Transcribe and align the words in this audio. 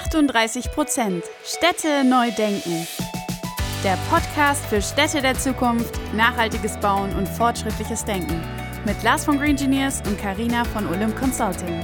38 0.00 0.70
Prozent 0.70 1.24
Städte 1.44 2.04
neu 2.04 2.30
denken. 2.30 2.86
Der 3.82 3.98
Podcast 4.08 4.64
für 4.66 4.80
Städte 4.80 5.20
der 5.20 5.34
Zukunft, 5.34 5.98
nachhaltiges 6.14 6.78
Bauen 6.78 7.12
und 7.16 7.28
fortschrittliches 7.28 8.04
Denken. 8.04 8.40
Mit 8.86 9.02
Lars 9.02 9.24
von 9.24 9.38
Green 9.38 9.50
Engineers 9.50 10.00
und 10.06 10.16
Karina 10.16 10.62
von 10.66 10.86
Olymp 10.86 11.18
Consulting. 11.18 11.80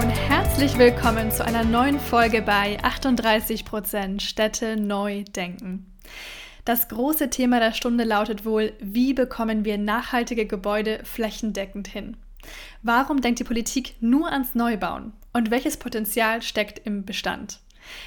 Und 0.00 0.10
herzlich 0.10 0.76
willkommen 0.76 1.30
zu 1.30 1.44
einer 1.44 1.62
neuen 1.62 2.00
Folge 2.00 2.42
bei 2.42 2.76
38 2.82 3.64
Prozent 3.64 4.20
Städte 4.20 4.76
neu 4.76 5.22
denken. 5.22 5.94
Das 6.64 6.88
große 6.88 7.30
Thema 7.30 7.60
der 7.60 7.72
Stunde 7.72 8.02
lautet 8.02 8.44
wohl, 8.44 8.72
wie 8.80 9.14
bekommen 9.14 9.64
wir 9.64 9.78
nachhaltige 9.78 10.46
Gebäude 10.46 10.98
flächendeckend 11.04 11.86
hin? 11.86 12.16
Warum 12.82 13.20
denkt 13.20 13.38
die 13.38 13.44
Politik 13.44 13.94
nur 14.00 14.30
ans 14.32 14.54
Neubauen? 14.54 15.12
Und 15.36 15.50
welches 15.50 15.76
Potenzial 15.76 16.40
steckt 16.40 16.78
im 16.86 17.04
Bestand? 17.04 17.58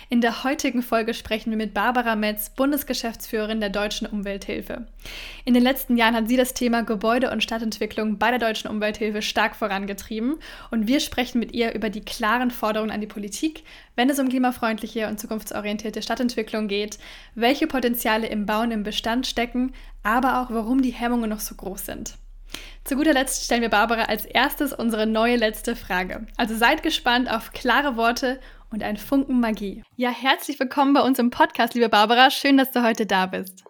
In 0.10 0.20
der 0.20 0.44
heutigen 0.44 0.82
Folge 0.82 1.14
sprechen 1.14 1.52
wir 1.52 1.58
mit 1.58 1.76
Barbara 1.76 2.16
Metz, 2.16 2.50
Bundesgeschäftsführerin 2.50 3.60
der 3.60 3.70
Deutschen 3.70 4.08
Umwelthilfe. 4.08 4.88
In 5.46 5.54
den 5.54 5.62
letzten 5.62 5.96
Jahren 5.96 6.16
hat 6.16 6.28
sie 6.28 6.38
das 6.38 6.56
Thema 6.56 6.82
Gebäude- 6.82 7.30
und 7.30 7.44
Stadtentwicklung 7.44 8.18
bei 8.18 8.32
der 8.32 8.40
Deutschen 8.40 8.68
Umwelthilfe 8.68 9.22
stark 9.22 9.56
vorangetrieben 9.56 10.40
und 10.72 10.88
wir 10.88 11.00
sprechen 11.00 11.38
mit 11.38 11.54
ihr 11.54 11.76
über 11.76 11.92
die 11.92 12.02
klaren 12.02 12.50
Forderungen 12.50 12.90
an 12.90 13.00
die 13.00 13.06
Politik, 13.06 13.64
wenn 13.96 14.10
es 14.10 14.18
um 14.18 14.28
klimafreundliche 14.28 15.08
und 15.08 15.20
zukunftsorientierte 15.20 16.02
Stadtentwicklung 16.02 16.68
geht, 16.68 16.98
welche 17.36 17.68
Potenziale 17.68 18.26
im 18.26 18.48
Bauen 18.48 18.72
im 18.72 18.82
Bestand 18.82 19.28
stecken, 19.28 19.74
aber 20.02 20.42
auch 20.42 20.50
warum 20.50 20.82
die 20.82 20.94
Hemmungen 20.94 21.30
noch 21.30 21.42
so 21.42 21.54
groß 21.54 21.86
sind. 21.86 22.16
Zu 22.84 22.96
guter 22.96 23.14
Letzt 23.14 23.46
stellen 23.46 23.62
wir 23.62 23.70
Barbara 23.70 24.04
als 24.04 24.26
erstes 24.26 24.74
unsere 24.74 25.06
neue 25.06 25.36
letzte 25.36 25.76
Frage. 25.76 26.26
Also 26.38 26.56
seid 26.56 26.84
gespannt 26.84 27.30
auf 27.30 27.52
klare 27.52 27.96
Worte 27.96 28.40
und 28.72 28.84
ein 28.84 28.98
Funken 28.98 29.40
Magie. 29.40 29.84
Ja, 29.96 30.10
herzlich 30.10 30.60
willkommen 30.60 30.94
bei 30.94 31.02
uns 31.02 31.20
im 31.20 31.30
Podcast, 31.30 31.74
liebe 31.74 31.90
Barbara. 31.90 32.32
Schön, 32.32 32.58
dass 32.58 32.72
du 32.72 32.84
heute 32.84 33.06
da 33.06 33.26
bist. 33.26 33.64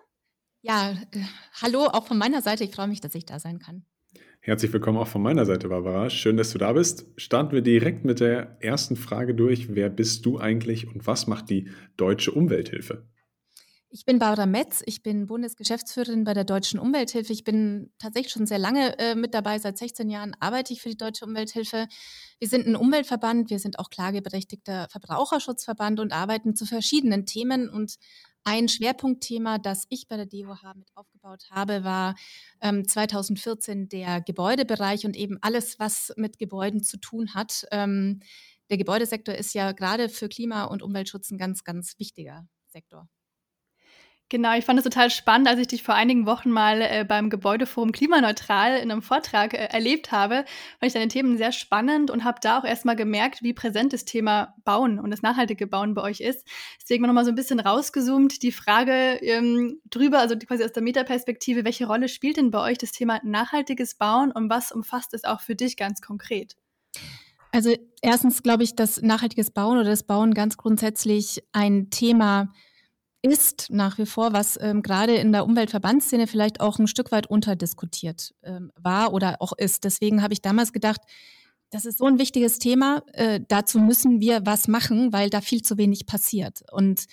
Ja, 0.61 0.91
äh, 0.91 1.19
hallo 1.61 1.85
auch 1.85 2.07
von 2.07 2.17
meiner 2.17 2.41
Seite. 2.41 2.63
Ich 2.63 2.75
freue 2.75 2.87
mich, 2.87 3.01
dass 3.01 3.15
ich 3.15 3.25
da 3.25 3.39
sein 3.39 3.59
kann. 3.59 3.85
Herzlich 4.41 4.71
willkommen 4.71 4.97
auch 4.97 5.07
von 5.07 5.21
meiner 5.21 5.45
Seite, 5.45 5.67
Barbara. 5.67 6.09
Schön, 6.09 6.37
dass 6.37 6.51
du 6.51 6.57
da 6.57 6.73
bist. 6.73 7.05
Starten 7.17 7.51
wir 7.51 7.61
direkt 7.61 8.05
mit 8.05 8.21
der 8.21 8.57
ersten 8.61 8.95
Frage 8.95 9.35
durch. 9.35 9.75
Wer 9.75 9.89
bist 9.89 10.25
du 10.25 10.39
eigentlich 10.39 10.87
und 10.87 11.05
was 11.07 11.27
macht 11.27 11.49
die 11.49 11.69
Deutsche 11.97 12.31
Umwelthilfe? 12.31 13.05
Ich 13.91 14.05
bin 14.05 14.19
Barbara 14.19 14.45
Metz, 14.45 14.83
ich 14.85 15.01
bin 15.01 15.25
Bundesgeschäftsführerin 15.25 16.23
bei 16.23 16.35
der 16.35 16.43
Deutschen 16.43 16.79
Umwelthilfe. 16.79 17.33
Ich 17.33 17.43
bin 17.43 17.91
tatsächlich 17.97 18.31
schon 18.31 18.45
sehr 18.45 18.59
lange 18.59 18.99
äh, 18.99 19.15
mit 19.15 19.33
dabei, 19.33 19.57
seit 19.57 19.79
16 19.79 20.11
Jahren 20.11 20.35
arbeite 20.39 20.73
ich 20.73 20.81
für 20.83 20.89
die 20.89 20.97
Deutsche 20.97 21.25
Umwelthilfe. 21.25 21.87
Wir 22.37 22.47
sind 22.47 22.67
ein 22.67 22.75
Umweltverband, 22.75 23.49
wir 23.49 23.57
sind 23.57 23.79
auch 23.79 23.89
klageberechtigter 23.89 24.87
Verbraucherschutzverband 24.91 25.99
und 25.99 26.13
arbeiten 26.13 26.55
zu 26.55 26.67
verschiedenen 26.67 27.25
Themen. 27.25 27.67
Und 27.67 27.95
ein 28.43 28.67
Schwerpunktthema, 28.69 29.57
das 29.57 29.87
ich 29.89 30.07
bei 30.07 30.17
der 30.17 30.27
DOH 30.27 30.75
mit 30.75 30.91
aufgebaut 30.93 31.45
habe, 31.49 31.83
war 31.83 32.13
ähm, 32.61 32.87
2014 32.87 33.89
der 33.89 34.21
Gebäudebereich 34.21 35.07
und 35.07 35.15
eben 35.15 35.39
alles, 35.41 35.79
was 35.79 36.13
mit 36.15 36.37
Gebäuden 36.37 36.83
zu 36.83 36.97
tun 36.97 37.33
hat. 37.33 37.65
Ähm, 37.71 38.19
der 38.69 38.77
Gebäudesektor 38.77 39.33
ist 39.33 39.55
ja 39.55 39.71
gerade 39.71 40.09
für 40.09 40.29
Klima- 40.29 40.65
und 40.65 40.83
Umweltschutz 40.83 41.31
ein 41.31 41.39
ganz, 41.39 41.63
ganz 41.63 41.97
wichtiger 41.97 42.47
Sektor. 42.67 43.09
Genau, 44.31 44.55
ich 44.55 44.63
fand 44.63 44.77
es 44.77 44.83
total 44.83 45.09
spannend, 45.09 45.47
als 45.47 45.59
ich 45.59 45.67
dich 45.67 45.81
vor 45.81 45.95
einigen 45.95 46.27
Wochen 46.27 46.51
mal 46.51 46.83
äh, 46.83 47.03
beim 47.03 47.31
Gebäudeforum 47.31 47.91
Klimaneutral 47.91 48.77
in 48.77 48.91
einem 48.91 49.01
Vortrag 49.01 49.55
äh, 49.55 49.69
erlebt 49.71 50.11
habe. 50.11 50.45
Fand 50.79 50.83
ich 50.83 50.93
deine 50.93 51.07
Themen 51.07 51.35
sehr 51.35 51.51
spannend 51.51 52.11
und 52.11 52.23
habe 52.23 52.37
da 52.39 52.59
auch 52.59 52.63
erstmal 52.63 52.95
gemerkt, 52.95 53.41
wie 53.41 53.53
präsent 53.53 53.91
das 53.91 54.05
Thema 54.05 54.53
Bauen 54.63 54.99
und 54.99 55.09
das 55.09 55.23
nachhaltige 55.23 55.65
Bauen 55.65 55.95
bei 55.95 56.03
euch 56.03 56.21
ist. 56.21 56.47
Deswegen 56.79 57.07
noch 57.07 57.13
mal 57.13 57.25
so 57.25 57.31
ein 57.31 57.35
bisschen 57.35 57.59
rausgezoomt 57.59 58.43
die 58.43 58.51
Frage 58.51 59.17
ähm, 59.21 59.81
drüber, 59.89 60.19
also 60.19 60.37
quasi 60.37 60.63
aus 60.63 60.73
der 60.73 60.83
Metaperspektive, 60.83 61.65
welche 61.65 61.87
Rolle 61.87 62.07
spielt 62.07 62.37
denn 62.37 62.51
bei 62.51 62.61
euch 62.61 62.77
das 62.77 62.91
Thema 62.91 63.19
nachhaltiges 63.23 63.95
Bauen 63.95 64.31
und 64.31 64.47
was 64.47 64.71
umfasst 64.71 65.15
es 65.15 65.23
auch 65.23 65.41
für 65.41 65.55
dich 65.55 65.75
ganz 65.75 66.01
konkret? 66.01 66.55
Also 67.51 67.75
erstens 68.03 68.43
glaube 68.43 68.61
ich, 68.61 68.75
dass 68.75 69.01
nachhaltiges 69.01 69.49
Bauen 69.49 69.79
oder 69.79 69.89
das 69.89 70.03
Bauen 70.03 70.35
ganz 70.35 70.55
grundsätzlich 70.55 71.41
ein 71.51 71.89
Thema 71.89 72.43
ist, 72.43 72.68
ist 73.21 73.67
nach 73.69 73.97
wie 73.97 74.05
vor, 74.05 74.33
was 74.33 74.57
ähm, 74.61 74.81
gerade 74.81 75.15
in 75.15 75.31
der 75.31 75.45
Umweltverbandsszene 75.45 76.27
vielleicht 76.27 76.61
auch 76.61 76.79
ein 76.79 76.87
Stück 76.87 77.11
weit 77.11 77.27
unterdiskutiert 77.27 78.33
ähm, 78.43 78.71
war 78.75 79.13
oder 79.13 79.37
auch 79.41 79.53
ist. 79.57 79.83
Deswegen 79.83 80.21
habe 80.21 80.33
ich 80.33 80.41
damals 80.41 80.71
gedacht, 80.71 81.01
das 81.69 81.85
ist 81.85 81.99
so 81.99 82.05
ein 82.05 82.17
wichtiges 82.17 82.59
Thema. 82.59 83.03
Äh, 83.13 83.41
dazu 83.47 83.79
müssen 83.79 84.21
wir 84.21 84.45
was 84.45 84.67
machen, 84.67 85.13
weil 85.13 85.29
da 85.29 85.41
viel 85.41 85.61
zu 85.61 85.77
wenig 85.77 86.05
passiert. 86.05 86.61
Und 86.71 87.05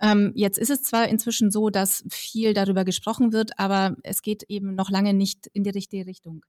ähm, 0.00 0.32
jetzt 0.34 0.58
ist 0.58 0.70
es 0.70 0.82
zwar 0.82 1.08
inzwischen 1.08 1.50
so, 1.50 1.70
dass 1.70 2.04
viel 2.08 2.54
darüber 2.54 2.84
gesprochen 2.84 3.32
wird, 3.32 3.58
aber 3.58 3.96
es 4.04 4.22
geht 4.22 4.44
eben 4.44 4.74
noch 4.74 4.90
lange 4.90 5.12
nicht 5.12 5.48
in 5.52 5.64
die 5.64 5.70
richtige 5.70 6.06
Richtung. 6.06 6.44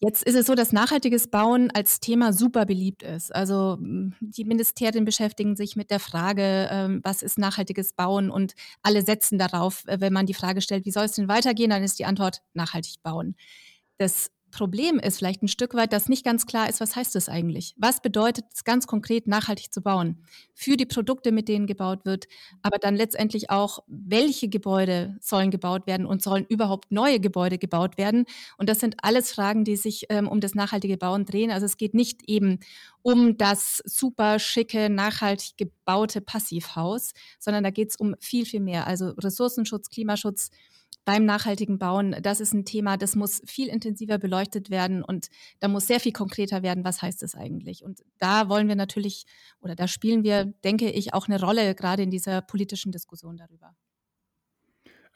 Jetzt 0.00 0.24
ist 0.24 0.34
es 0.34 0.46
so, 0.46 0.54
dass 0.54 0.72
nachhaltiges 0.72 1.28
Bauen 1.28 1.70
als 1.70 2.00
Thema 2.00 2.34
super 2.34 2.66
beliebt 2.66 3.02
ist. 3.02 3.34
Also 3.34 3.76
hm, 3.78 4.14
die 4.20 4.44
Ministerien 4.44 5.06
beschäftigen 5.06 5.56
sich 5.56 5.74
mit 5.74 5.90
der 5.90 6.00
Frage, 6.00 6.68
ähm, 6.70 7.00
was 7.02 7.22
ist 7.22 7.38
nachhaltiges 7.38 7.94
Bauen 7.94 8.30
und 8.30 8.52
alle 8.82 9.02
setzen 9.02 9.38
darauf, 9.38 9.84
äh, 9.86 9.98
wenn 10.00 10.12
man 10.12 10.26
die 10.26 10.34
Frage 10.34 10.60
stellt, 10.60 10.84
wie 10.84 10.90
soll 10.90 11.04
es 11.04 11.12
denn 11.12 11.28
weitergehen, 11.28 11.70
dann 11.70 11.82
ist 11.82 11.98
die 11.98 12.04
Antwort 12.04 12.42
nachhaltig 12.52 12.96
bauen. 13.02 13.36
Das 13.98 14.30
Problem 14.50 14.98
ist 14.98 15.18
vielleicht 15.18 15.42
ein 15.42 15.48
Stück 15.48 15.74
weit, 15.74 15.92
dass 15.92 16.08
nicht 16.08 16.24
ganz 16.24 16.46
klar 16.46 16.68
ist, 16.68 16.80
was 16.80 16.96
heißt 16.96 17.14
das 17.14 17.28
eigentlich? 17.28 17.74
Was 17.76 18.00
bedeutet 18.00 18.46
es 18.54 18.64
ganz 18.64 18.86
konkret, 18.86 19.26
nachhaltig 19.26 19.72
zu 19.72 19.82
bauen? 19.82 20.24
Für 20.54 20.76
die 20.76 20.86
Produkte, 20.86 21.32
mit 21.32 21.48
denen 21.48 21.66
gebaut 21.66 22.04
wird, 22.04 22.26
aber 22.62 22.78
dann 22.78 22.96
letztendlich 22.96 23.50
auch, 23.50 23.80
welche 23.86 24.48
Gebäude 24.48 25.16
sollen 25.20 25.50
gebaut 25.50 25.86
werden 25.86 26.06
und 26.06 26.22
sollen 26.22 26.46
überhaupt 26.48 26.90
neue 26.90 27.20
Gebäude 27.20 27.58
gebaut 27.58 27.98
werden? 27.98 28.24
Und 28.56 28.68
das 28.68 28.80
sind 28.80 28.96
alles 29.02 29.32
Fragen, 29.32 29.64
die 29.64 29.76
sich 29.76 30.06
ähm, 30.08 30.28
um 30.28 30.40
das 30.40 30.54
nachhaltige 30.54 30.96
Bauen 30.96 31.24
drehen. 31.24 31.50
Also 31.50 31.66
es 31.66 31.76
geht 31.76 31.94
nicht 31.94 32.22
eben 32.28 32.60
um 33.02 33.36
das 33.36 33.82
super 33.84 34.38
schicke, 34.38 34.88
nachhaltig 34.88 35.56
gebaute 35.56 36.20
Passivhaus, 36.20 37.12
sondern 37.38 37.64
da 37.64 37.70
geht 37.70 37.90
es 37.90 37.96
um 37.96 38.14
viel, 38.20 38.46
viel 38.46 38.60
mehr. 38.60 38.86
Also 38.86 39.10
Ressourcenschutz, 39.10 39.90
Klimaschutz, 39.90 40.50
beim 41.06 41.24
nachhaltigen 41.24 41.78
Bauen, 41.78 42.16
das 42.20 42.40
ist 42.40 42.52
ein 42.52 42.64
Thema, 42.64 42.96
das 42.96 43.14
muss 43.14 43.40
viel 43.46 43.68
intensiver 43.68 44.18
beleuchtet 44.18 44.70
werden 44.70 45.04
und 45.04 45.28
da 45.60 45.68
muss 45.68 45.86
sehr 45.86 46.00
viel 46.00 46.12
konkreter 46.12 46.62
werden, 46.62 46.84
was 46.84 47.00
heißt 47.00 47.22
das 47.22 47.36
eigentlich. 47.36 47.84
Und 47.84 48.02
da 48.18 48.48
wollen 48.48 48.66
wir 48.66 48.74
natürlich, 48.74 49.24
oder 49.60 49.76
da 49.76 49.86
spielen 49.86 50.24
wir, 50.24 50.46
denke 50.64 50.90
ich, 50.90 51.14
auch 51.14 51.28
eine 51.28 51.40
Rolle, 51.40 51.76
gerade 51.76 52.02
in 52.02 52.10
dieser 52.10 52.42
politischen 52.42 52.90
Diskussion 52.90 53.36
darüber. 53.36 53.74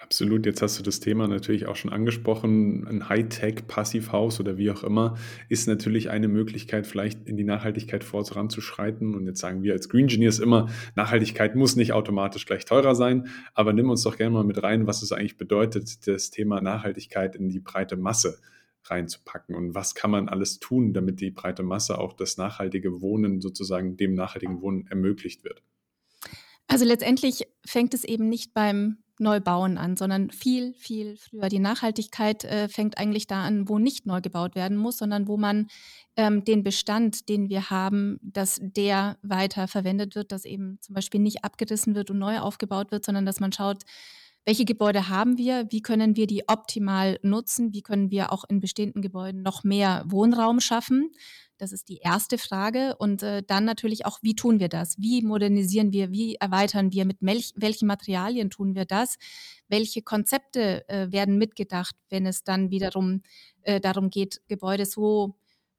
Absolut, 0.03 0.47
jetzt 0.47 0.63
hast 0.63 0.79
du 0.79 0.83
das 0.83 0.99
Thema 0.99 1.29
natürlich 1.29 1.67
auch 1.67 1.77
schon 1.77 1.93
angesprochen. 1.93 2.87
Ein 2.89 3.11
Hightech-Passivhaus 3.11 4.41
oder 4.41 4.57
wie 4.57 4.71
auch 4.71 4.83
immer 4.83 5.19
ist 5.51 5.69
natürlich 5.69 6.09
eine 6.09 6.27
Möglichkeit, 6.27 6.87
vielleicht 6.87 7.29
in 7.29 7.37
die 7.37 7.45
Nachhaltigkeit 7.45 8.03
voranzuschreiten. 8.03 9.15
Und 9.15 9.27
jetzt 9.27 9.41
sagen 9.41 9.63
wir 9.63 9.75
als 9.75 9.91
Green 9.91 10.05
Engineers 10.05 10.39
immer, 10.39 10.71
Nachhaltigkeit 10.97 11.55
muss 11.55 11.77
nicht 11.77 11.93
automatisch 11.93 12.47
gleich 12.47 12.65
teurer 12.65 12.95
sein, 12.95 13.29
aber 13.53 13.75
nimm 13.75 13.91
uns 13.91 14.03
doch 14.03 14.17
gerne 14.17 14.33
mal 14.33 14.43
mit 14.43 14.63
rein, 14.63 14.87
was 14.87 15.03
es 15.03 15.13
eigentlich 15.13 15.37
bedeutet, 15.37 16.07
das 16.07 16.31
Thema 16.31 16.63
Nachhaltigkeit 16.63 17.37
in 17.37 17.51
die 17.51 17.61
breite 17.61 17.99
Masse 17.99 18.39
reinzupacken 18.85 19.55
und 19.55 19.75
was 19.75 19.95
kann 19.95 20.11
man 20.11 20.31
alles 20.31 20.61
tun, 20.61 20.95
damit 20.95 21.21
die 21.21 21.31
breite 21.31 21.63
Masse 21.63 21.99
auch 21.99 22.15
das 22.15 22.39
nachhaltige 22.39 23.03
Wohnen 23.03 23.43
sozusagen 23.43 23.99
dem 23.99 24.15
nachhaltigen 24.15 24.63
Wohnen 24.63 24.87
ermöglicht 24.87 25.45
wird. 25.45 25.63
Also 26.69 26.87
letztendlich 26.87 27.47
fängt 27.67 27.93
es 27.93 28.05
eben 28.05 28.31
nicht 28.31 28.55
beim 28.55 28.97
neu 29.21 29.41
bauen 29.41 29.79
an, 29.79 29.97
sondern 29.97 30.31
viel, 30.31 30.75
viel 30.75 31.17
früher. 31.17 31.49
Die 31.49 31.59
Nachhaltigkeit 31.59 32.45
äh, 32.45 32.69
fängt 32.69 32.99
eigentlich 32.99 33.27
da 33.27 33.45
an, 33.45 33.69
wo 33.69 33.79
nicht 33.79 34.07
neu 34.07 34.21
gebaut 34.21 34.55
werden 34.55 34.77
muss, 34.77 34.99
sondern 34.99 35.29
wo 35.29 35.37
man 35.37 35.69
ähm, 36.17 36.45
den 36.45 36.63
Bestand, 36.63 37.29
den 37.29 37.49
wir 37.49 37.71
haben, 37.71 38.19
dass 38.23 38.59
der 38.61 39.19
weiter 39.23 39.69
verwendet 39.69 40.15
wird, 40.15 40.33
dass 40.33 40.45
eben 40.45 40.79
zum 40.81 40.95
Beispiel 40.95 41.21
nicht 41.21 41.45
abgerissen 41.45 41.95
wird 41.95 42.11
und 42.11 42.19
neu 42.19 42.39
aufgebaut 42.39 42.91
wird, 42.91 43.05
sondern 43.05 43.27
dass 43.27 43.41
man 43.41 43.53
schaut, 43.53 43.83
welche 44.47 44.65
Gebäude 44.65 45.09
haben 45.09 45.39
wir? 45.39 45.67
Wie 45.71 45.83
können 45.83 46.17
wir 46.17 46.27
die 46.27 46.49
optimal 46.49 47.19
nutzen? 47.23 47.73
Wie 47.73 47.83
können 47.83 48.11
wir 48.11 48.33
auch 48.33 48.45
in 48.49 48.61
bestehenden 48.61 49.03
Gebäuden 49.03 49.43
noch 49.43 49.65
mehr 49.65 50.03
Wohnraum 50.07 50.61
schaffen? 50.61 51.11
Das 51.59 51.73
ist 51.73 51.91
die 51.91 51.99
erste 51.99 52.39
Frage. 52.39 52.97
Und 52.97 53.23
äh, 53.23 53.43
dann 53.47 53.67
natürlich 53.67 54.07
auch, 54.07 54.19
wie 54.23 54.35
tun 54.35 54.61
wir 54.61 54.71
das? 54.71 54.97
Wie 54.99 55.21
modernisieren 55.21 55.93
wir? 55.93 56.11
Wie 56.11 56.37
erweitern 56.37 56.91
wir? 56.91 57.05
Mit 57.05 57.19
welchen 57.21 57.87
Materialien 57.87 58.49
tun 58.49 58.75
wir 58.75 58.87
das? 58.87 59.19
Welche 59.69 60.01
Konzepte 60.01 60.89
äh, 60.89 61.13
werden 61.13 61.37
mitgedacht, 61.37 61.95
wenn 62.09 62.25
es 62.25 62.43
dann 62.43 62.71
wiederum 62.71 63.23
äh, 63.63 63.79
darum 63.79 64.09
geht, 64.09 64.41
Gebäude 64.49 64.87
so 64.87 65.37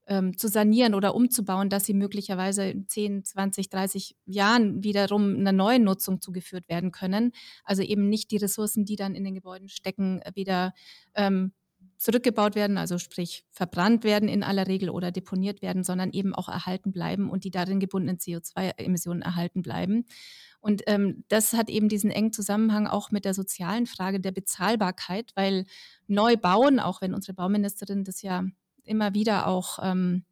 ähm, 0.07 0.37
zu 0.37 0.47
sanieren 0.47 0.93
oder 0.93 1.15
umzubauen, 1.15 1.69
dass 1.69 1.85
sie 1.85 1.93
möglicherweise 1.93 2.65
in 2.65 2.87
10, 2.87 3.23
20, 3.23 3.69
30 3.69 4.15
Jahren 4.25 4.83
wiederum 4.83 5.35
einer 5.35 5.51
neuen 5.51 5.83
Nutzung 5.83 6.21
zugeführt 6.21 6.67
werden 6.69 6.91
können. 6.91 7.31
Also 7.63 7.83
eben 7.83 8.09
nicht 8.09 8.31
die 8.31 8.37
Ressourcen, 8.37 8.85
die 8.85 8.95
dann 8.95 9.15
in 9.15 9.23
den 9.23 9.35
Gebäuden 9.35 9.69
stecken, 9.69 10.21
wieder 10.33 10.73
ähm, 11.15 11.53
zurückgebaut 11.97 12.55
werden, 12.55 12.79
also 12.79 12.97
sprich 12.97 13.45
verbrannt 13.51 14.03
werden 14.03 14.27
in 14.27 14.43
aller 14.43 14.67
Regel 14.67 14.89
oder 14.89 15.11
deponiert 15.11 15.61
werden, 15.61 15.83
sondern 15.83 16.11
eben 16.11 16.33
auch 16.33 16.49
erhalten 16.49 16.91
bleiben 16.91 17.29
und 17.29 17.43
die 17.43 17.51
darin 17.51 17.79
gebundenen 17.79 18.17
CO2-Emissionen 18.17 19.21
erhalten 19.21 19.61
bleiben. 19.61 20.05
Und 20.61 20.81
ähm, 20.87 21.23
das 21.27 21.53
hat 21.53 21.69
eben 21.69 21.89
diesen 21.89 22.11
engen 22.11 22.33
Zusammenhang 22.33 22.87
auch 22.87 23.11
mit 23.11 23.25
der 23.25 23.35
sozialen 23.35 23.85
Frage 23.85 24.19
der 24.19 24.31
Bezahlbarkeit, 24.31 25.31
weil 25.35 25.65
neu 26.07 26.37
bauen, 26.37 26.79
auch 26.79 27.01
wenn 27.01 27.13
unsere 27.13 27.35
Bauministerin 27.35 28.03
das 28.03 28.21
ja 28.23 28.45
immer 28.83 29.13
wieder 29.13 29.47
auch 29.47 29.79
ähm, 29.81 30.23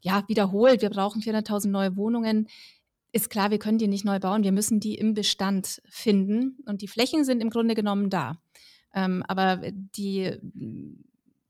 ja, 0.00 0.24
wiederholt, 0.28 0.82
wir 0.82 0.90
brauchen 0.90 1.20
400.000 1.20 1.68
neue 1.68 1.96
Wohnungen, 1.96 2.48
ist 3.12 3.30
klar, 3.30 3.50
wir 3.50 3.58
können 3.58 3.78
die 3.78 3.88
nicht 3.88 4.04
neu 4.04 4.20
bauen, 4.20 4.44
wir 4.44 4.52
müssen 4.52 4.78
die 4.78 4.94
im 4.94 5.14
Bestand 5.14 5.82
finden. 5.88 6.58
Und 6.66 6.82
die 6.82 6.88
Flächen 6.88 7.24
sind 7.24 7.40
im 7.40 7.50
Grunde 7.50 7.74
genommen 7.74 8.10
da. 8.10 8.38
Ähm, 8.94 9.22
aber 9.26 9.60
die, 9.72 10.36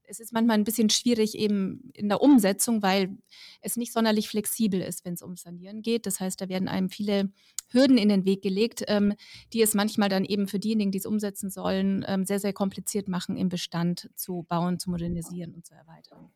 es 0.09 0.21
ist 0.21 0.33
manchmal 0.33 0.59
ein 0.59 0.65
bisschen 0.65 0.91
schwierig 0.91 1.37
eben 1.37 1.91
in 1.95 2.09
der 2.09 2.23
Umsetzung, 2.23 2.83
weil 2.83 3.17
es 3.61 3.77
nicht 3.77 3.93
sonderlich 3.93 4.29
flexibel 4.29 4.81
ist, 4.81 5.05
wenn 5.05 5.15
es 5.15 5.23
um 5.23 5.37
Sanieren 5.37 5.83
geht. 5.83 6.07
Das 6.07 6.21
heißt, 6.21 6.41
da 6.41 6.49
werden 6.49 6.69
einem 6.69 6.91
viele 6.91 7.33
Hürden 7.69 7.99
in 7.99 8.09
den 8.09 8.25
Weg 8.25 8.43
gelegt, 8.43 8.85
ähm, 8.87 9.15
die 9.53 9.63
es 9.63 9.75
manchmal 9.75 10.09
dann 10.09 10.25
eben 10.25 10.49
für 10.49 10.59
diejenigen, 10.59 10.93
die 10.93 10.99
es 10.99 11.07
umsetzen 11.07 11.51
sollen, 11.51 12.05
ähm, 12.07 12.25
sehr, 12.25 12.41
sehr 12.41 12.53
kompliziert 12.53 13.09
machen, 13.09 13.37
im 13.37 13.49
Bestand 13.49 14.11
zu 14.15 14.47
bauen, 14.49 14.79
zu 14.79 14.91
modernisieren 14.91 15.55
und 15.55 15.67
zu 15.67 15.75
erweitern. 15.75 16.31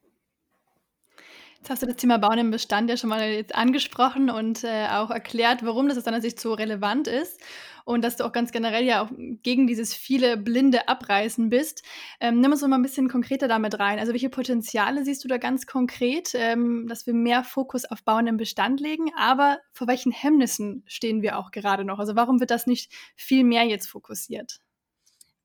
Jetzt 1.61 1.69
hast 1.69 1.83
du 1.83 1.87
das 1.87 1.97
Thema 1.97 2.19
Bauen 2.19 2.39
im 2.39 2.51
Bestand 2.51 2.89
ja 2.89 2.97
schon 2.97 3.11
mal 3.11 3.21
jetzt 3.29 3.55
angesprochen 3.55 4.31
und 4.31 4.65
äh, 4.65 4.87
auch 4.89 5.11
erklärt, 5.11 5.63
warum 5.63 5.89
das 5.89 5.99
aus 5.99 6.05
deiner 6.05 6.23
Sicht 6.23 6.41
so 6.41 6.55
relevant 6.55 7.07
ist 7.07 7.39
und 7.85 8.03
dass 8.03 8.17
du 8.17 8.25
auch 8.25 8.33
ganz 8.33 8.51
generell 8.51 8.85
ja 8.85 9.03
auch 9.03 9.11
gegen 9.43 9.67
dieses 9.67 9.93
viele 9.93 10.39
blinde 10.39 10.89
Abreißen 10.89 11.51
bist. 11.51 11.83
Ähm, 12.19 12.41
nimm 12.41 12.51
uns 12.53 12.63
mal 12.63 12.75
ein 12.77 12.83
bisschen 12.83 13.11
konkreter 13.11 13.47
damit 13.47 13.79
rein. 13.79 13.99
Also 13.99 14.13
welche 14.13 14.31
Potenziale 14.31 15.05
siehst 15.05 15.23
du 15.23 15.29
da 15.29 15.37
ganz 15.37 15.67
konkret, 15.67 16.31
ähm, 16.33 16.87
dass 16.89 17.07
wir 17.07 17.13
mehr 17.13 17.45
Fokus 17.45 17.85
auf 17.85 18.05
Bauen 18.05 18.27
im 18.27 18.39
Bestand 18.39 18.81
legen, 18.81 19.11
aber 19.15 19.59
vor 19.73 19.87
welchen 19.87 20.13
Hemmnissen 20.13 20.83
stehen 20.87 21.21
wir 21.21 21.39
auch 21.39 21.51
gerade 21.51 21.85
noch? 21.85 21.99
Also 21.99 22.17
warum 22.17 22.41
wird 22.41 22.51
das 22.51 22.67
nicht 22.67 22.91
viel 23.17 23.45
mehr 23.45 23.65
jetzt 23.65 23.87
fokussiert? 23.87 24.61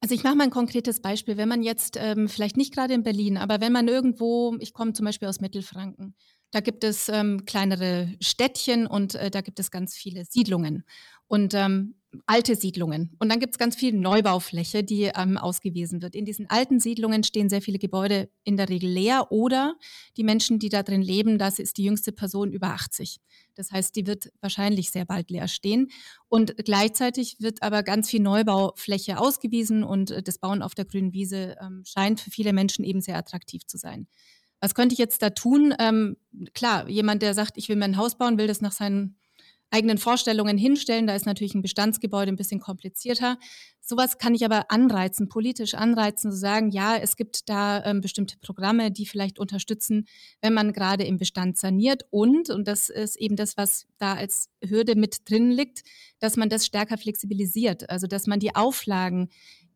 Also 0.06 0.14
ich 0.14 0.24
mache 0.24 0.36
mal 0.36 0.44
ein 0.44 0.52
konkretes 0.52 1.00
Beispiel. 1.00 1.36
Wenn 1.36 1.50
man 1.50 1.64
jetzt 1.64 1.98
ähm, 2.00 2.30
vielleicht 2.30 2.58
nicht 2.58 2.72
gerade 2.72 2.94
in 2.94 3.02
Berlin, 3.02 3.38
aber 3.38 3.60
wenn 3.60 3.72
man 3.72 3.88
irgendwo, 3.88 4.56
ich 4.60 4.72
komme 4.72 4.94
zum 4.94 5.04
Beispiel 5.04 5.28
aus 5.28 5.42
Mittelfranken, 5.42 6.14
da 6.52 6.60
gibt 6.60 6.84
es 6.84 7.10
ähm, 7.10 7.44
kleinere 7.46 8.14
Städtchen 8.22 8.86
und 8.86 9.16
äh, 9.16 9.32
da 9.32 9.42
gibt 9.42 9.60
es 9.60 9.72
ganz 9.72 9.96
viele 9.96 10.24
Siedlungen. 10.24 10.84
Und 11.26 11.56
ähm, 11.56 11.96
alte 12.26 12.56
Siedlungen. 12.56 13.16
Und 13.20 13.30
dann 13.30 13.40
gibt 13.40 13.54
es 13.54 13.58
ganz 13.58 13.76
viel 13.76 13.94
Neubaufläche, 13.94 14.84
die 14.84 15.12
ähm, 15.16 15.38
ausgewiesen 15.38 16.02
wird. 16.02 16.16
In 16.16 16.26
diesen 16.26 16.50
alten 16.50 16.80
Siedlungen 16.80 17.24
stehen 17.24 17.50
sehr 17.50 17.62
viele 17.62 17.80
Gebäude 17.80 18.30
in 18.44 18.58
der 18.58 18.70
Regel 18.70 18.90
leer 18.90 19.32
oder 19.32 19.76
die 20.18 20.24
Menschen, 20.24 20.60
die 20.60 20.70
da 20.70 20.84
drin 20.84 21.02
leben, 21.02 21.38
das 21.38 21.60
ist 21.60 21.78
die 21.78 21.84
jüngste 21.84 22.12
Person 22.12 22.52
über 22.52 22.68
80. 22.68 23.20
Das 23.56 23.72
heißt, 23.72 23.96
die 23.96 24.06
wird 24.06 24.32
wahrscheinlich 24.42 24.92
sehr 24.92 25.06
bald 25.06 25.30
leer 25.32 25.48
stehen. 25.48 25.90
Und 26.28 26.56
gleichzeitig 26.58 27.38
wird 27.40 27.64
aber 27.64 27.84
ganz 27.84 28.10
viel 28.10 28.22
Neubaufläche 28.22 29.18
ausgewiesen 29.18 29.84
und 29.84 30.12
äh, 30.12 30.24
das 30.24 30.38
Bauen 30.38 30.62
auf 30.62 30.76
der 30.76 30.86
grünen 30.86 31.14
Wiese 31.14 31.56
ähm, 31.62 31.84
scheint 31.86 32.20
für 32.20 32.32
viele 32.32 32.54
Menschen 32.54 32.84
eben 32.86 33.02
sehr 33.02 33.18
attraktiv 33.18 33.66
zu 33.66 33.78
sein. 33.78 34.08
Was 34.60 34.74
könnte 34.74 34.94
ich 34.94 35.00
jetzt 35.00 35.22
da 35.22 35.30
tun? 35.30 35.74
Ähm, 35.80 36.18
klar, 36.54 36.90
jemand, 36.90 37.22
der 37.22 37.34
sagt, 37.34 37.58
ich 37.58 37.70
will 37.70 37.76
mir 37.76 37.86
ein 37.86 37.98
Haus 37.98 38.18
bauen, 38.18 38.38
will 38.38 38.48
das 38.48 38.62
nach 38.62 38.72
seinen 38.72 39.18
eigenen 39.72 39.98
Vorstellungen 39.98 40.58
hinstellen. 40.58 41.08
Da 41.08 41.16
ist 41.16 41.26
natürlich 41.26 41.56
ein 41.56 41.62
Bestandsgebäude 41.62 42.32
ein 42.32 42.38
bisschen 42.38 42.60
komplizierter. 42.60 43.38
Sowas 43.82 44.18
kann 44.18 44.34
ich 44.34 44.46
aber 44.46 44.72
anreizen, 44.72 45.30
politisch 45.30 45.76
anreizen, 45.76 46.32
zu 46.32 46.38
sagen, 46.38 46.72
ja, 46.72 46.98
es 46.98 47.16
gibt 47.16 47.50
da 47.50 47.84
ähm, 47.86 48.02
bestimmte 48.02 48.38
Programme, 48.40 48.92
die 48.92 49.06
vielleicht 49.06 49.38
unterstützen, 49.38 50.08
wenn 50.42 50.54
man 50.54 50.74
gerade 50.74 51.04
im 51.04 51.18
Bestand 51.18 51.58
saniert 51.58 52.04
und, 52.10 52.50
und 52.50 52.68
das 52.68 52.90
ist 52.90 53.16
eben 53.18 53.36
das, 53.36 53.58
was 53.58 53.86
da 53.98 54.14
als 54.14 54.50
Hürde 54.64 54.96
mit 54.96 55.30
drin 55.30 55.52
liegt, 55.52 55.84
dass 56.20 56.36
man 56.36 56.50
das 56.50 56.66
stärker 56.66 56.98
flexibilisiert, 56.98 57.90
also 57.90 58.08
dass 58.08 58.26
man 58.26 58.40
die 58.40 58.56
Auflagen, 58.56 59.30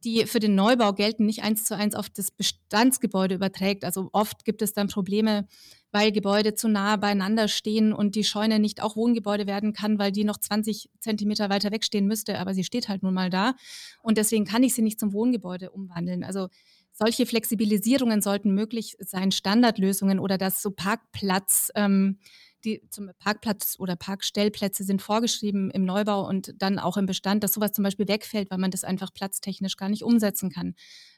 die 0.03 0.25
für 0.25 0.39
den 0.39 0.55
Neubau 0.55 0.93
gelten, 0.93 1.25
nicht 1.25 1.43
eins 1.43 1.65
zu 1.65 1.75
eins 1.75 1.93
auf 1.93 2.09
das 2.09 2.31
Bestandsgebäude 2.31 3.35
überträgt. 3.35 3.83
Also 3.83 4.09
oft 4.13 4.45
gibt 4.45 4.61
es 4.61 4.73
dann 4.73 4.87
Probleme, 4.87 5.47
weil 5.91 6.11
Gebäude 6.11 6.53
zu 6.53 6.67
nah 6.67 6.95
beieinander 6.95 7.47
stehen 7.47 7.93
und 7.93 8.15
die 8.15 8.23
Scheune 8.23 8.59
nicht 8.59 8.81
auch 8.81 8.95
Wohngebäude 8.95 9.47
werden 9.47 9.73
kann, 9.73 9.99
weil 9.99 10.11
die 10.11 10.23
noch 10.23 10.37
20 10.37 10.89
Zentimeter 10.99 11.49
weiter 11.49 11.71
wegstehen 11.71 12.07
müsste, 12.07 12.39
aber 12.39 12.53
sie 12.53 12.63
steht 12.63 12.89
halt 12.89 13.03
nun 13.03 13.13
mal 13.13 13.29
da. 13.29 13.55
Und 14.01 14.17
deswegen 14.17 14.45
kann 14.45 14.63
ich 14.63 14.73
sie 14.73 14.81
nicht 14.81 14.99
zum 14.99 15.13
Wohngebäude 15.13 15.71
umwandeln. 15.71 16.23
Also 16.23 16.49
solche 16.91 17.25
Flexibilisierungen 17.25 18.21
sollten 18.21 18.53
möglich 18.53 18.97
sein, 18.99 19.31
Standardlösungen 19.31 20.19
oder 20.19 20.37
dass 20.37 20.61
so 20.61 20.71
Parkplatz 20.71 21.71
ähm, 21.75 22.19
die 22.63 22.81
zum 22.89 23.11
Parkplatz 23.19 23.75
oder 23.79 23.95
Parkstellplätze 23.95 24.83
sind 24.83 25.01
vorgeschrieben 25.01 25.71
im 25.71 25.85
Neubau 25.85 26.27
und 26.27 26.53
dann 26.57 26.79
auch 26.79 26.97
im 26.97 27.05
Bestand, 27.05 27.43
dass 27.43 27.53
sowas 27.53 27.71
zum 27.71 27.83
Beispiel 27.83 28.07
wegfällt, 28.07 28.51
weil 28.51 28.57
man 28.57 28.71
das 28.71 28.83
einfach 28.83 29.13
platztechnisch 29.13 29.77
gar 29.77 29.89
nicht 29.89 30.03
umsetzen 30.03 30.49
kann. 30.49 30.75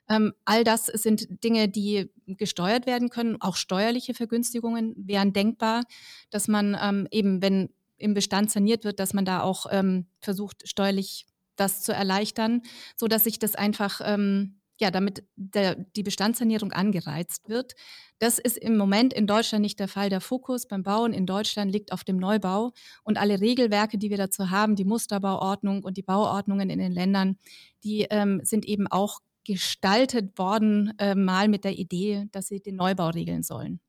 Ähm, 0.10 0.34
all 0.46 0.64
das 0.64 0.86
sind 0.86 1.44
Dinge, 1.44 1.70
die 1.70 2.12
gesteuert 2.26 2.86
werden 2.86 3.10
können. 3.10 3.42
Auch 3.42 3.56
steuerliche 3.56 4.14
Vergünstigungen 4.14 4.94
wären 4.98 5.34
denkbar, 5.34 5.84
dass 6.30 6.48
man 6.48 6.78
ähm, 6.82 7.08
eben, 7.12 7.42
wenn 7.42 7.70
im 7.98 8.14
Bestand 8.14 8.52
saniert 8.52 8.84
wird, 8.84 9.00
dass 9.00 9.14
man 9.14 9.26
da 9.26 9.42
auch 9.42 9.68
ähm, 9.70 10.08
versucht, 10.20 10.68
steuerlich 10.68 11.28
das 11.56 11.82
zu 11.82 11.94
erleichtern, 11.94 12.62
so 12.96 13.08
dass 13.08 13.26
sich 13.26 13.38
das 13.40 13.56
einfach 13.56 14.02
ähm, 14.04 14.61
ja, 14.82 14.92
damit 14.92 15.24
der, 15.36 15.76
die 15.76 16.04
Bestandssanierung 16.04 16.74
angereizt 16.74 17.48
wird. 17.48 17.76
Das 18.20 18.40
ist 18.40 18.58
im 18.58 18.78
Moment 18.78 19.14
in 19.14 19.28
Deutschland 19.28 19.62
nicht 19.62 19.80
der 19.80 19.88
Fall. 19.88 20.10
Der 20.10 20.22
Fokus 20.22 20.68
beim 20.68 20.84
Bauen 20.84 21.14
in 21.14 21.26
Deutschland 21.26 21.72
liegt 21.72 21.92
auf 21.92 22.04
dem 22.04 22.18
Neubau 22.18 22.72
und 23.04 23.18
alle 23.18 23.40
Regelwerke, 23.40 23.98
die 23.98 24.10
wir 24.10 24.18
dazu 24.18 24.50
haben, 24.50 24.76
die 24.76 24.86
Musterbauordnung 24.86 25.84
und 25.84 25.98
die 25.98 26.04
Bauordnungen 26.04 26.70
in 26.70 26.80
den 26.80 26.92
Ländern, 26.92 27.38
die 27.84 28.08
ähm, 28.10 28.42
sind 28.44 28.66
eben 28.66 28.88
auch 28.88 29.20
gestaltet 29.46 30.38
worden, 30.38 30.94
äh, 30.98 31.16
mal 31.16 31.48
mit 31.48 31.64
der 31.64 31.78
Idee, 31.78 32.28
dass 32.32 32.48
sie 32.48 32.60
den 32.60 32.76
Neubau 32.76 33.10
regeln 33.10 33.44
sollen. 33.44 33.80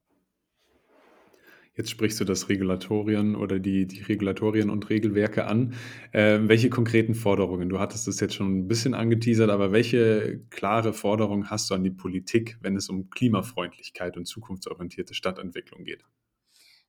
Jetzt 1.75 1.89
sprichst 1.89 2.21
du 2.21 2.25
das 2.25 2.51
Regulatorien 2.51 3.35
oder 3.35 3.59
die, 3.59 3.87
die 3.87 4.03
Regulatorien 4.03 4.69
und 4.69 4.91
Regelwerke 4.91 5.47
an. 5.47 5.73
Äh, 6.13 6.41
welche 6.43 6.69
konkreten 6.69 7.15
Forderungen? 7.15 7.71
Du 7.71 7.79
hattest 7.79 8.07
es 8.09 8.21
jetzt 8.21 8.35
schon 8.35 8.59
ein 8.59 8.69
bisschen 8.69 8.93
angeteasert, 8.93 9.49
aber 9.49 9.73
welche 9.73 10.43
klare 10.51 10.93
Forderungen 10.93 11.49
hast 11.49 11.71
du 11.71 11.75
an 11.75 11.83
die 11.83 11.91
Politik, 11.91 12.59
wenn 12.61 12.77
es 12.77 12.91
um 12.91 13.09
Klimafreundlichkeit 13.09 14.19
und 14.19 14.27
zukunftsorientierte 14.27 15.15
Stadtentwicklung 15.15 15.85
geht? 15.85 16.05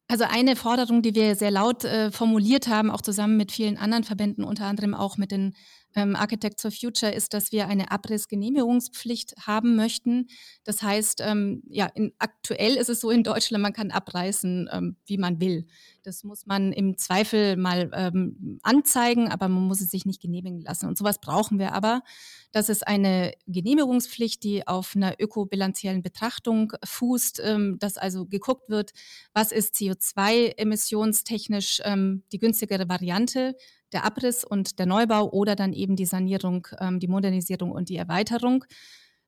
Also 0.10 0.26
eine 0.30 0.58
Forderung, 0.58 1.02
die 1.02 1.16
wir 1.16 1.36
sehr 1.36 1.52
laut 1.52 1.86
äh, 1.86 2.12
formuliert 2.12 2.68
haben, 2.68 2.92
auch 2.92 3.02
zusammen 3.02 3.38
mit 3.38 3.54
vielen 3.54 3.78
anderen 3.78 4.04
Verbänden, 4.04 4.44
unter 4.44 4.66
anderem 4.66 4.94
auch 4.94 5.18
mit 5.18 5.32
den 5.32 5.56
ähm, 5.96 6.16
Architects 6.16 6.62
for 6.62 6.72
Future 6.72 7.12
ist, 7.12 7.34
dass 7.34 7.52
wir 7.52 7.68
eine 7.68 7.92
Abrissgenehmigungspflicht 7.92 9.34
haben 9.46 9.76
möchten. 9.76 10.28
Das 10.64 10.82
heißt, 10.82 11.22
ähm, 11.22 11.64
ja, 11.70 11.88
in, 11.94 12.14
aktuell 12.20 12.76
ist 12.76 12.90
es 12.90 13.02
so 13.02 13.10
in 13.10 13.24
Deutschland, 13.24 13.62
man 13.62 13.74
kann 13.74 13.92
abreißen, 13.92 14.70
ähm, 14.72 14.96
wie 15.06 15.18
man 15.18 15.40
will. 15.40 15.68
Das 16.04 16.24
muss 16.24 16.46
man 16.46 16.74
im 16.74 16.98
Zweifel 16.98 17.56
mal 17.56 17.90
ähm, 17.94 18.60
anzeigen, 18.64 19.30
aber 19.30 19.48
man 19.48 19.64
muss 19.64 19.82
es 19.82 19.92
sich 19.92 20.06
nicht 20.06 20.22
genehmigen 20.22 20.62
lassen. 20.62 20.88
Und 20.88 20.98
sowas 20.98 21.20
brauchen 21.20 21.60
wir 21.60 21.74
aber. 21.74 22.02
Das 22.52 22.70
ist 22.70 22.88
eine 22.88 23.34
Genehmigungspflicht, 23.48 24.44
die 24.44 24.68
auf 24.68 24.96
einer 24.96 25.16
ökobilanziellen 25.20 26.04
Betrachtung 26.04 26.74
fußt, 26.84 27.42
ähm, 27.44 27.78
dass 27.80 27.98
also 27.98 28.26
geguckt 28.26 28.70
wird, 28.70 28.92
was 29.34 29.52
ist 29.52 29.76
CO2-emissionstechnisch 29.76 31.82
ähm, 31.84 32.24
die 32.32 32.40
günstigere 32.40 32.90
Variante 32.90 33.56
der 33.94 34.06
Abriss 34.06 34.44
und 34.44 34.80
der 34.80 34.86
Neubau 34.86 35.30
oder 35.32 35.56
dann 35.56 35.74
eben 35.74 35.96
die 35.96 36.06
Sanierung, 36.06 36.68
ähm, 36.80 37.00
die 37.00 37.08
Modernisierung 37.08 37.72
und 37.72 37.90
die 37.90 37.98
Erweiterung. 37.98 38.66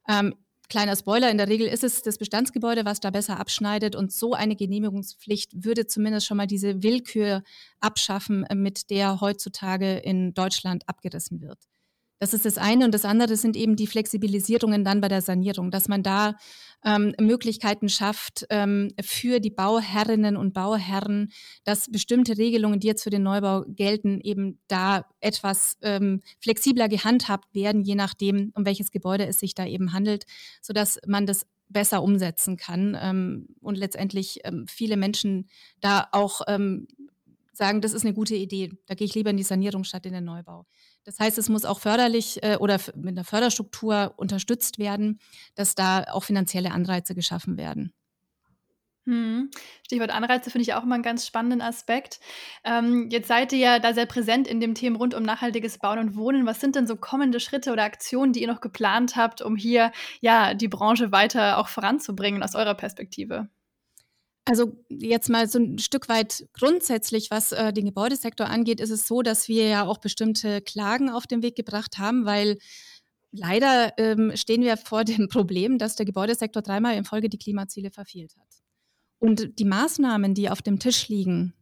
Ähm, 0.08 0.36
kleiner 0.70 0.96
Spoiler, 0.96 1.30
in 1.30 1.38
der 1.38 1.48
Regel 1.48 1.68
ist 1.68 1.84
es 1.84 2.02
das 2.02 2.18
Bestandsgebäude, 2.18 2.86
was 2.86 3.00
da 3.00 3.12
besser 3.12 3.40
abschneidet 3.40 3.96
und 3.96 4.12
so 4.12 4.34
eine 4.34 4.56
Genehmigungspflicht 4.56 5.64
würde 5.64 5.88
zumindest 5.88 6.28
schon 6.28 6.38
mal 6.38 6.48
diese 6.48 6.84
Willkür 6.84 7.44
abschaffen, 7.80 8.44
äh, 8.46 8.56
mit 8.56 8.90
der 8.90 9.22
heutzutage 9.22 9.98
in 9.98 10.34
Deutschland 10.34 10.88
abgerissen 10.88 11.42
wird. 11.42 11.60
Das 12.20 12.34
ist 12.34 12.46
das 12.46 12.58
eine. 12.58 12.86
Und 12.86 12.94
das 12.94 13.06
andere 13.06 13.36
sind 13.36 13.58
eben 13.58 13.76
die 13.76 13.88
Flexibilisierungen 13.88 14.84
dann 14.84 15.02
bei 15.02 15.10
der 15.10 15.22
Sanierung, 15.22 15.70
dass 15.70 15.88
man 15.88 16.02
da 16.02 16.36
ähm, 16.86 17.14
Möglichkeiten 17.20 17.90
schafft 17.90 18.46
ähm, 18.50 18.92
für 19.02 19.40
die 19.40 19.50
Bauherrinnen 19.50 20.38
und 20.38 20.54
Bauherren, 20.54 21.32
dass 21.64 21.92
bestimmte 21.92 22.38
Regelungen, 22.38 22.80
die 22.80 22.88
jetzt 22.88 23.04
für 23.04 23.10
den 23.10 23.24
Neubau 23.24 23.64
gelten, 23.68 24.22
eben 24.22 24.60
da 24.68 25.06
etwas 25.20 25.78
ähm, 25.82 26.22
flexibler 26.40 26.88
gehandhabt 26.88 27.54
werden, 27.54 27.82
je 27.82 27.96
nachdem, 27.96 28.52
um 28.56 28.66
welches 28.66 28.92
Gebäude 28.92 29.26
es 29.26 29.40
sich 29.40 29.56
da 29.56 29.66
eben 29.66 29.94
handelt, 29.94 30.26
sodass 30.62 31.00
man 31.06 31.26
das 31.26 31.46
besser 31.68 32.04
umsetzen 32.04 32.58
kann 32.58 32.98
ähm, 33.02 33.48
und 33.60 33.78
letztendlich 33.78 34.40
ähm, 34.44 34.66
viele 34.68 34.98
Menschen 34.98 35.50
da 35.82 36.08
auch 36.12 36.42
ähm, 36.48 36.88
sagen, 37.54 37.82
das 37.82 37.94
ist 37.94 38.06
eine 38.06 38.14
gute 38.14 38.36
Idee, 38.36 38.72
da 38.86 38.96
gehe 38.96 39.06
ich 39.06 39.16
lieber 39.16 39.32
in 39.32 39.38
die 39.38 39.44
Sanierung 39.44 39.84
statt 39.84 40.06
in 40.06 40.14
den 40.14 40.26
Neubau. 40.26 40.66
Das 41.06 41.20
heißt, 41.20 41.38
es 41.38 41.50
muss 41.50 41.66
auch 41.66 41.80
förderlich 41.80 42.44
äh, 42.44 42.58
oder 42.58 42.80
mit 42.96 43.16
einer 43.16 43.24
Förderstruktur 43.24 44.14
unterstützt 44.18 44.80
werden, 44.80 45.20
dass 45.54 45.76
da 45.76 46.04
auch 46.12 46.24
finanzielle 46.24 46.72
Anreize 46.72 47.14
geschaffen 47.14 47.58
werden. 47.58 47.94
Hm. 49.08 49.52
Stichwort 49.86 50.10
Anreize 50.10 50.50
finde 50.50 50.64
ich 50.64 50.74
auch 50.74 50.82
immer 50.82 50.96
einen 50.96 51.04
ganz 51.04 51.28
spannenden 51.28 51.62
Aspekt. 51.62 52.20
Ähm, 52.64 53.10
jetzt 53.12 53.28
seid 53.28 53.54
ihr 53.54 53.60
ja 53.60 53.80
da 53.80 53.94
sehr 53.94 54.08
präsent 54.08 54.48
in 54.48 54.60
dem 54.60 54.74
Themen 54.74 54.96
rund 54.96 55.14
um 55.14 55.22
nachhaltiges 55.22 55.78
Bauen 55.78 56.00
und 56.00 56.16
Wohnen. 56.16 56.48
Was 56.48 56.60
sind 56.60 56.76
denn 56.76 56.88
so 56.88 56.96
kommende 56.96 57.40
Schritte 57.40 57.72
oder 57.72 57.84
Aktionen, 57.84 58.34
die 58.34 58.42
ihr 58.42 58.48
noch 58.48 58.62
geplant 58.62 59.16
habt, 59.16 59.44
um 59.44 59.56
hier 59.56 59.92
ja 60.22 60.56
die 60.56 60.68
Branche 60.68 61.12
weiter 61.12 61.60
auch 61.60 61.68
voranzubringen 61.68 62.42
aus 62.42 62.56
eurer 62.56 62.74
Perspektive? 62.74 63.48
Also 64.46 64.78
jetzt 64.90 65.30
mal 65.30 65.48
so 65.48 65.58
ein 65.58 65.80
Stück 65.80 66.08
weit 66.08 66.48
grundsätzlich, 66.54 67.32
was 67.32 67.52
äh, 67.52 67.74
den 67.74 67.86
Gebäudesektor 67.86 68.48
angeht, 68.48 68.80
ist 68.80 68.92
es 68.92 69.08
so, 69.08 69.24
dass 69.24 69.48
wir 69.48 69.68
ja 69.68 69.86
auch 69.86 69.98
bestimmte 69.98 70.62
Klagen 70.62 71.10
auf 71.10 71.26
den 71.26 71.42
Weg 71.42 71.56
gebracht 71.56 71.98
haben, 71.98 72.26
weil 72.26 72.60
leider 73.32 73.94
ähm, 73.98 74.32
stehen 74.36 74.62
wir 74.62 74.78
vor 74.78 75.04
dem 75.04 75.28
Problem, 75.30 75.80
dass 75.80 75.96
der 75.96 76.06
Gebäudesektor 76.06 76.62
dreimal 76.62 76.96
in 76.96 77.06
Folge 77.06 77.28
die 77.28 77.40
Klimaziele 77.40 77.90
verfehlt 77.90 78.36
hat. 78.38 78.48
Und 79.18 79.58
die 79.58 79.66
Maßnahmen, 79.66 80.36
die 80.36 80.50
auf 80.50 80.62
dem 80.62 80.78
Tisch 80.78 81.08
liegen, 81.10 81.54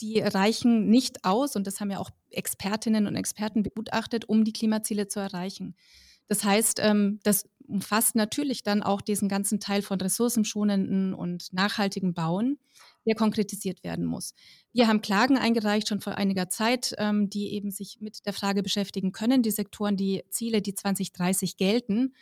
die 0.00 0.20
reichen 0.20 0.88
nicht 0.88 1.24
aus, 1.24 1.56
und 1.56 1.66
das 1.66 1.80
haben 1.80 1.90
ja 1.90 1.98
auch 1.98 2.10
Expertinnen 2.30 3.06
und 3.06 3.16
Experten 3.16 3.62
begutachtet, 3.62 4.28
um 4.28 4.44
die 4.44 4.52
Klimaziele 4.52 5.08
zu 5.08 5.20
erreichen. 5.20 5.74
Das 6.28 6.44
heißt, 6.44 6.80
ähm, 6.82 7.20
das 7.22 7.48
umfasst 7.68 8.14
natürlich 8.16 8.62
dann 8.62 8.82
auch 8.82 9.00
diesen 9.00 9.28
ganzen 9.28 9.60
Teil 9.60 9.82
von 9.82 10.00
ressourcenschonenden 10.00 11.14
und 11.14 11.52
nachhaltigen 11.52 12.14
Bauen, 12.14 12.58
der 13.06 13.14
konkretisiert 13.14 13.84
werden 13.84 14.04
muss. 14.04 14.34
Wir 14.72 14.88
haben 14.88 15.00
Klagen 15.00 15.38
eingereicht 15.38 15.88
schon 15.88 16.00
vor 16.00 16.16
einiger 16.16 16.48
Zeit, 16.48 16.94
ähm, 16.98 17.30
die 17.30 17.52
eben 17.52 17.70
sich 17.70 17.98
mit 18.00 18.26
der 18.26 18.32
Frage 18.32 18.62
beschäftigen 18.62 19.12
können, 19.12 19.42
die 19.42 19.50
Sektoren 19.50 19.96
die 19.96 20.24
Ziele, 20.30 20.62
die 20.62 20.74
2030 20.74 21.56
gelten, 21.56 22.14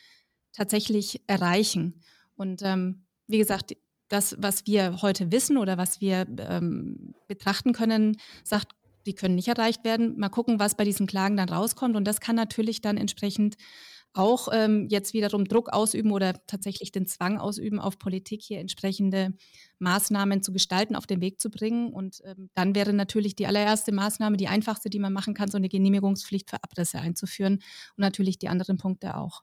tatsächlich 0.52 1.22
erreichen. 1.26 2.00
Und 2.36 2.62
ähm, 2.62 3.04
wie 3.26 3.38
gesagt, 3.38 3.76
das, 4.08 4.36
was 4.38 4.66
wir 4.66 5.02
heute 5.02 5.32
wissen 5.32 5.56
oder 5.56 5.78
was 5.78 6.00
wir 6.00 6.26
ähm, 6.38 7.14
betrachten 7.26 7.72
können, 7.72 8.16
sagt, 8.44 8.72
die 9.06 9.14
können 9.14 9.34
nicht 9.34 9.48
erreicht 9.48 9.84
werden. 9.84 10.18
Mal 10.18 10.28
gucken, 10.28 10.58
was 10.58 10.76
bei 10.76 10.84
diesen 10.84 11.06
Klagen 11.06 11.36
dann 11.36 11.48
rauskommt. 11.48 11.96
Und 11.96 12.04
das 12.04 12.20
kann 12.20 12.36
natürlich 12.36 12.80
dann 12.80 12.96
entsprechend 12.96 13.56
auch 14.14 14.48
ähm, 14.52 14.86
jetzt 14.88 15.12
wiederum 15.12 15.44
Druck 15.44 15.70
ausüben 15.72 16.12
oder 16.12 16.34
tatsächlich 16.46 16.92
den 16.92 17.06
Zwang 17.06 17.38
ausüben, 17.38 17.80
auf 17.80 17.98
Politik 17.98 18.42
hier 18.42 18.60
entsprechende 18.60 19.34
Maßnahmen 19.80 20.42
zu 20.42 20.52
gestalten, 20.52 20.94
auf 20.94 21.06
den 21.06 21.20
Weg 21.20 21.40
zu 21.40 21.50
bringen. 21.50 21.92
Und 21.92 22.22
ähm, 22.24 22.48
dann 22.54 22.74
wäre 22.74 22.92
natürlich 22.92 23.34
die 23.34 23.46
allererste 23.46 23.92
Maßnahme, 23.92 24.36
die 24.36 24.48
einfachste, 24.48 24.88
die 24.88 25.00
man 25.00 25.12
machen 25.12 25.34
kann, 25.34 25.50
so 25.50 25.58
eine 25.58 25.68
Genehmigungspflicht 25.68 26.48
für 26.48 26.62
Abrisse 26.62 27.00
einzuführen 27.00 27.54
und 27.54 27.98
natürlich 27.98 28.38
die 28.38 28.48
anderen 28.48 28.78
Punkte 28.78 29.16
auch. 29.16 29.42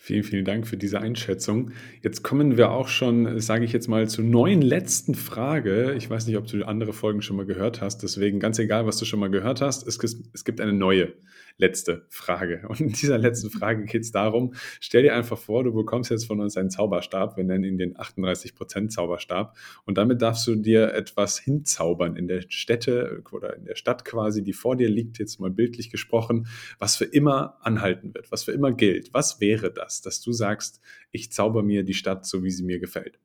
Vielen, 0.00 0.22
vielen 0.22 0.44
Dank 0.44 0.66
für 0.66 0.76
diese 0.76 1.00
Einschätzung. 1.00 1.72
Jetzt 2.02 2.22
kommen 2.22 2.56
wir 2.56 2.70
auch 2.70 2.86
schon, 2.86 3.40
sage 3.40 3.64
ich 3.64 3.72
jetzt 3.72 3.88
mal, 3.88 4.08
zur 4.08 4.24
neuen 4.24 4.62
letzten 4.62 5.16
Frage. 5.16 5.94
Ich 5.94 6.08
weiß 6.08 6.28
nicht, 6.28 6.36
ob 6.36 6.46
du 6.46 6.64
andere 6.64 6.92
Folgen 6.92 7.20
schon 7.20 7.36
mal 7.36 7.46
gehört 7.46 7.80
hast, 7.80 8.04
deswegen 8.04 8.38
ganz 8.38 8.60
egal, 8.60 8.86
was 8.86 8.96
du 8.98 9.04
schon 9.04 9.18
mal 9.18 9.28
gehört 9.28 9.60
hast, 9.60 9.86
es, 9.88 9.98
es 10.32 10.44
gibt 10.44 10.60
eine 10.60 10.72
neue 10.72 11.14
letzte 11.58 12.06
Frage. 12.08 12.62
Und 12.68 12.80
in 12.80 12.88
dieser 12.88 13.18
letzten 13.18 13.50
Frage 13.50 13.84
geht 13.84 14.02
es 14.02 14.12
darum, 14.12 14.54
stell 14.80 15.02
dir 15.02 15.14
einfach 15.14 15.38
vor, 15.38 15.64
du 15.64 15.72
bekommst 15.72 16.10
jetzt 16.10 16.26
von 16.26 16.40
uns 16.40 16.56
einen 16.56 16.70
Zauberstab, 16.70 17.36
wir 17.36 17.44
nennen 17.44 17.64
ihn 17.64 17.78
den 17.78 17.96
38% 17.96 18.88
Zauberstab 18.88 19.56
und 19.84 19.98
damit 19.98 20.22
darfst 20.22 20.46
du 20.46 20.54
dir 20.54 20.94
etwas 20.94 21.38
hinzaubern 21.38 22.16
in 22.16 22.28
der 22.28 22.42
Städte 22.48 23.22
oder 23.32 23.56
in 23.56 23.64
der 23.64 23.74
Stadt 23.74 24.04
quasi, 24.04 24.42
die 24.42 24.52
vor 24.52 24.76
dir 24.76 24.88
liegt, 24.88 25.18
jetzt 25.18 25.40
mal 25.40 25.50
bildlich 25.50 25.90
gesprochen, 25.90 26.46
was 26.78 26.96
für 26.96 27.04
immer 27.04 27.58
anhalten 27.60 28.14
wird, 28.14 28.30
was 28.30 28.44
für 28.44 28.52
immer 28.52 28.72
gilt. 28.72 29.12
Was 29.12 29.40
wäre 29.40 29.72
das, 29.72 30.00
dass 30.00 30.20
du 30.20 30.32
sagst, 30.32 30.80
ich 31.10 31.32
zauber 31.32 31.62
mir 31.62 31.82
die 31.82 31.94
Stadt 31.94 32.24
so, 32.24 32.42
wie 32.44 32.50
sie 32.50 32.64
mir 32.64 32.78
gefällt? 32.78 33.18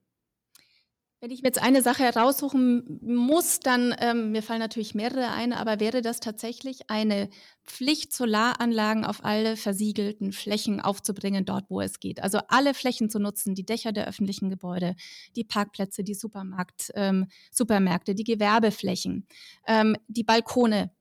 Wenn 1.24 1.32
ich 1.32 1.42
mir 1.42 1.48
jetzt 1.48 1.64
eine 1.64 1.82
Sache 1.82 2.04
heraussuchen 2.04 3.00
muss, 3.02 3.62
dann, 3.62 3.96
ähm, 4.02 4.34
mir 4.34 4.44
fallen 4.44 4.60
natürlich 4.60 4.94
mehrere 4.94 5.30
ein, 5.30 5.54
aber 5.54 5.80
wäre 5.80 6.02
das 6.02 6.20
tatsächlich 6.20 6.90
eine 6.90 7.30
Pflicht, 7.66 8.12
Solaranlagen 8.12 9.06
auf 9.06 9.24
alle 9.24 9.56
versiegelten 9.56 10.34
Flächen 10.34 10.82
aufzubringen, 10.82 11.46
dort 11.46 11.70
wo 11.70 11.80
es 11.80 12.02
geht. 12.02 12.22
Also 12.22 12.40
alle 12.50 12.74
Flächen 12.74 13.10
zu 13.10 13.20
nutzen, 13.20 13.56
die 13.56 13.66
Dächer 13.66 13.94
der 13.94 14.06
öffentlichen 14.06 14.50
Gebäude, 14.50 14.98
die 15.38 15.46
Parkplätze, 15.46 16.04
die 16.04 16.14
Supermarkt, 16.14 16.92
ähm, 16.96 17.28
Supermärkte, 17.52 18.16
die 18.16 18.26
Gewerbeflächen, 18.26 19.26
ähm, 19.66 19.96
die 20.10 20.26
Balkone, 20.26 20.92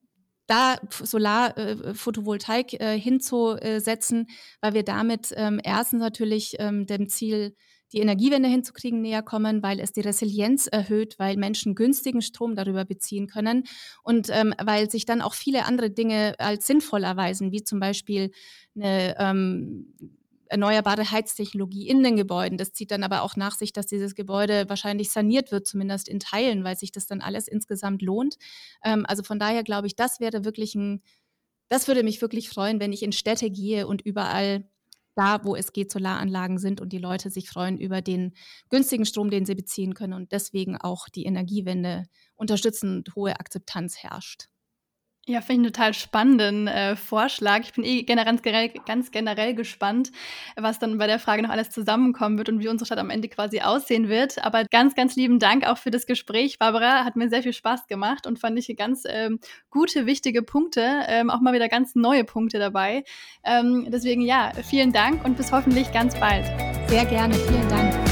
da 0.46 0.76
Solar, 0.88 1.58
äh, 1.58 1.94
äh, 2.78 2.96
hinzusetzen, 2.96 4.28
weil 4.60 4.74
wir 4.74 4.84
damit 4.84 5.34
ähm, 5.34 5.60
erstens 5.64 5.98
natürlich 5.98 6.54
ähm, 6.60 6.86
dem 6.86 7.08
Ziel 7.08 7.56
die 7.92 8.00
Energiewende 8.00 8.48
hinzukriegen, 8.48 9.00
näher 9.02 9.22
kommen, 9.22 9.62
weil 9.62 9.80
es 9.80 9.92
die 9.92 10.00
Resilienz 10.00 10.66
erhöht, 10.66 11.18
weil 11.18 11.36
Menschen 11.36 11.74
günstigen 11.74 12.22
Strom 12.22 12.54
darüber 12.54 12.84
beziehen 12.84 13.26
können 13.26 13.64
und 14.02 14.28
ähm, 14.30 14.54
weil 14.62 14.90
sich 14.90 15.04
dann 15.04 15.20
auch 15.20 15.34
viele 15.34 15.64
andere 15.66 15.90
Dinge 15.90 16.34
als 16.38 16.66
sinnvoll 16.66 17.04
erweisen, 17.04 17.52
wie 17.52 17.64
zum 17.64 17.80
Beispiel 17.80 18.30
eine 18.74 19.16
ähm, 19.18 19.94
erneuerbare 20.52 21.10
Heiztechnologie 21.10 21.88
in 21.88 22.02
den 22.02 22.16
Gebäuden. 22.16 22.58
Das 22.58 22.72
zieht 22.72 22.90
dann 22.90 23.02
aber 23.02 23.22
auch 23.22 23.36
nach 23.36 23.56
sich, 23.56 23.72
dass 23.72 23.86
dieses 23.86 24.14
Gebäude 24.14 24.68
wahrscheinlich 24.68 25.10
saniert 25.10 25.50
wird, 25.50 25.66
zumindest 25.66 26.08
in 26.08 26.20
Teilen, 26.20 26.62
weil 26.62 26.76
sich 26.76 26.92
das 26.92 27.06
dann 27.06 27.22
alles 27.22 27.48
insgesamt 27.48 28.02
lohnt. 28.02 28.36
Ähm, 28.84 29.04
also 29.08 29.22
von 29.22 29.38
daher 29.38 29.64
glaube 29.64 29.86
ich, 29.86 29.96
das 29.96 30.20
wäre 30.20 30.44
wirklich 30.44 30.74
ein, 30.74 31.02
das 31.68 31.88
würde 31.88 32.02
mich 32.02 32.20
wirklich 32.20 32.50
freuen, 32.50 32.80
wenn 32.80 32.92
ich 32.92 33.02
in 33.02 33.12
Städte 33.12 33.50
gehe 33.50 33.86
und 33.86 34.02
überall 34.02 34.64
da, 35.14 35.44
wo 35.44 35.56
es 35.56 35.72
geht, 35.72 35.90
Solaranlagen 35.92 36.58
sind 36.58 36.80
und 36.80 36.92
die 36.92 36.98
Leute 36.98 37.30
sich 37.30 37.48
freuen 37.50 37.78
über 37.78 38.02
den 38.02 38.34
günstigen 38.70 39.06
Strom, 39.06 39.30
den 39.30 39.44
sie 39.44 39.54
beziehen 39.54 39.94
können 39.94 40.14
und 40.14 40.32
deswegen 40.32 40.76
auch 40.76 41.08
die 41.08 41.24
Energiewende 41.24 42.04
unterstützen 42.36 42.96
und 42.98 43.14
hohe 43.14 43.38
Akzeptanz 43.38 43.98
herrscht. 43.98 44.48
Ja, 45.28 45.40
finde 45.40 45.52
ich 45.52 45.58
einen 45.58 45.72
total 45.72 45.94
spannenden 45.94 46.66
äh, 46.66 46.96
Vorschlag. 46.96 47.60
Ich 47.60 47.72
bin 47.74 47.84
eh 47.84 48.02
generell, 48.02 48.70
ganz 48.86 49.12
generell 49.12 49.54
gespannt, 49.54 50.10
was 50.56 50.80
dann 50.80 50.98
bei 50.98 51.06
der 51.06 51.20
Frage 51.20 51.42
noch 51.42 51.50
alles 51.50 51.70
zusammenkommen 51.70 52.38
wird 52.38 52.48
und 52.48 52.58
wie 52.58 52.66
unsere 52.66 52.86
Stadt 52.86 52.98
am 52.98 53.08
Ende 53.08 53.28
quasi 53.28 53.60
aussehen 53.60 54.08
wird. 54.08 54.44
Aber 54.44 54.64
ganz, 54.64 54.96
ganz 54.96 55.14
lieben 55.14 55.38
Dank 55.38 55.64
auch 55.64 55.78
für 55.78 55.92
das 55.92 56.06
Gespräch, 56.06 56.58
Barbara. 56.58 57.04
Hat 57.04 57.14
mir 57.14 57.28
sehr 57.28 57.44
viel 57.44 57.52
Spaß 57.52 57.86
gemacht 57.86 58.26
und 58.26 58.40
fand 58.40 58.58
ich 58.58 58.76
ganz 58.76 59.04
ähm, 59.06 59.38
gute, 59.70 60.06
wichtige 60.06 60.42
Punkte, 60.42 61.04
ähm, 61.06 61.30
auch 61.30 61.40
mal 61.40 61.54
wieder 61.54 61.68
ganz 61.68 61.94
neue 61.94 62.24
Punkte 62.24 62.58
dabei. 62.58 63.04
Ähm, 63.44 63.86
deswegen 63.92 64.22
ja, 64.22 64.50
vielen 64.68 64.92
Dank 64.92 65.24
und 65.24 65.36
bis 65.36 65.52
hoffentlich 65.52 65.92
ganz 65.92 66.18
bald. 66.18 66.46
Sehr 66.88 67.04
gerne, 67.04 67.34
vielen 67.34 67.68
Dank. 67.68 68.11